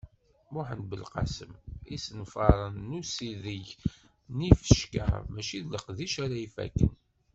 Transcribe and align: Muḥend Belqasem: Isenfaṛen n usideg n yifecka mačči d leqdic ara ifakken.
Muḥend 0.53 0.83
Belqasem: 0.89 1.51
Isenfaṛen 1.95 2.75
n 2.89 2.97
usideg 2.99 3.67
n 4.35 4.37
yifecka 4.45 5.05
mačči 5.33 5.59
d 5.63 5.67
leqdic 5.73 6.13
ara 6.23 6.37
ifakken. 6.47 6.91